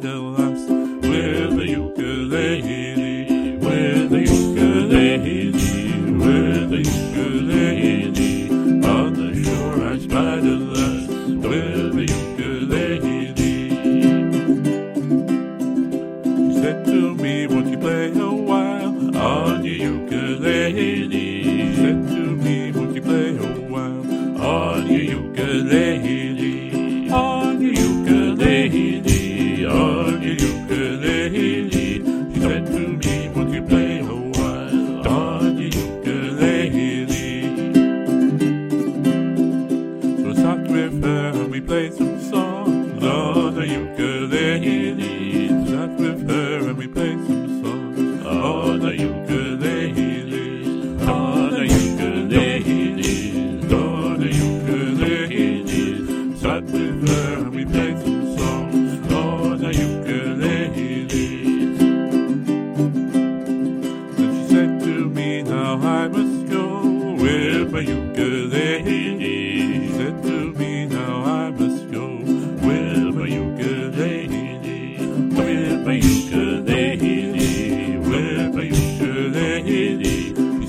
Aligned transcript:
Lass 0.00 0.68
with 0.70 1.58
a 1.58 1.66
ukulele, 1.66 3.56
with 3.56 4.12
a 4.12 4.20
ukulele, 4.20 5.50
with 6.12 6.72
a 6.72 6.82
ukulele. 6.86 8.48
On 8.86 9.12
the 9.12 9.42
shore 9.42 9.82
I 9.88 9.98
spied 9.98 10.44
a 10.44 10.56
lass 10.56 11.08
with 11.08 11.96
a 11.96 12.06
ukulele. 12.14 13.34
She 16.52 16.60
said 16.62 16.78
to 16.86 17.14
me, 17.16 17.48
won't 17.48 17.66
you 17.66 17.78
play 17.78 18.12
a 18.12 18.32
while 18.32 19.16
on 19.16 19.64
your 19.64 20.04
ukulele? 20.04 21.17
Songs 43.00 43.04
on 43.04 43.54
the 43.54 43.66
ukulele. 43.66 45.48
Sat 45.68 45.90
with 45.98 46.28
her 46.28 46.68
and 46.68 46.76
we 46.78 46.86
played 46.86 47.18
some 47.26 47.62
songs 47.62 48.26
on 48.26 48.80
the 48.80 48.96
ukulele. 48.96 50.98
On 51.06 51.50
the 51.50 51.66
ukulele. 51.66 53.72
On 53.72 54.20
the 54.20 54.28
ukulele. 54.28 56.36
Sat 56.38 56.62
with 56.64 57.08
her 57.08 57.34
and 57.38 57.54
we 57.54 57.64
played 57.64 57.98
some 58.38 58.70
ukulele. 58.72 59.88
Then 64.16 64.30
she 64.34 64.42
said 64.48 64.80
to 64.80 65.08
me, 65.08 65.42
now 65.42 65.74
I 65.76 66.08
must 66.08 66.48
go 66.50 66.66
with 67.14 67.70
my 67.72 67.80
ukulele. 67.80 68.67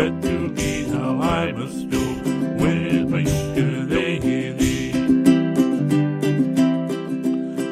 Said 0.00 0.22
to 0.22 0.48
me, 0.56 0.86
now 0.86 1.20
I 1.20 1.52
must 1.52 1.90
go 1.90 1.98
with 2.62 3.10
my 3.10 3.18
ukulele. 3.18 4.92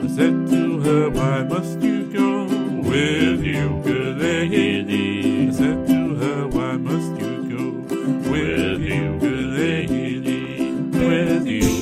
I 0.02 0.06
said 0.16 0.36
to 0.50 0.80
her, 0.80 1.08
why 1.08 1.42
must 1.44 1.80
you 1.80 2.04
go 2.12 2.44
with 2.82 3.40
your 3.42 3.78
ukulele? 3.78 5.48
I 5.48 5.52
said 5.52 5.86
to 5.86 6.16
her, 6.16 6.46
why 6.48 6.76
must 6.76 7.18
you 7.18 7.32
go 7.52 7.64
with 8.30 8.80
ukulele? 8.82 10.42
With 11.08 11.46
your 11.46 11.77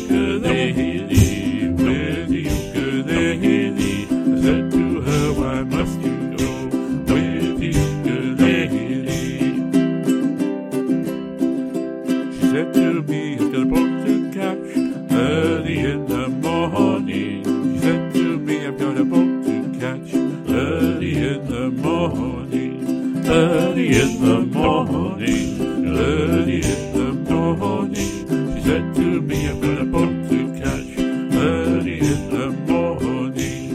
said 12.51 12.75
to 12.75 13.03
me, 13.03 13.35
I've 13.35 13.53
got 13.53 13.63
a 13.63 13.67
boat 13.67 14.07
to 14.07 14.31
catch 14.33 15.13
early 15.13 15.79
in 15.79 16.07
the 16.07 16.29
morning. 16.29 17.45
She 17.75 17.79
said 17.81 18.13
to 18.15 18.39
me, 18.39 18.67
I've 18.67 18.79
got 18.79 18.97
a 18.99 19.05
boat 19.05 19.45
to 19.47 19.79
catch 19.81 20.15
early 20.49 21.17
in 21.17 21.47
the 21.49 21.71
morning. 21.71 23.25
Early 23.27 23.89
in 24.03 24.21
the 24.21 24.41
morning. 24.59 25.61
Early 25.99 26.61
in 26.63 26.95
the 26.95 27.13
morning. 27.25 28.55
She 28.55 28.63
said 28.63 28.95
to 28.95 29.21
me, 29.21 29.49
I've 29.49 29.61
got 29.61 29.79
a 29.79 29.85
boat 29.85 30.29
to 30.31 30.39
catch 30.63 30.99
early 31.35 31.99
in 31.99 32.31
the 32.31 32.51
morning. 32.71 33.67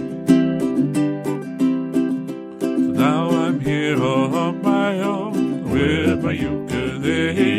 So 2.60 2.68
now 3.06 3.30
I'm 3.30 3.60
here 3.60 4.02
all 4.02 4.36
on 4.36 4.62
my 4.62 5.00
own 5.00 5.70
with 5.70 6.24
my 6.24 6.32
ukulele. 6.32 7.51